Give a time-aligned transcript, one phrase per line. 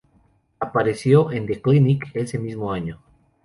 [0.59, 2.99] Apareció en "The Clinic" ese mismo año.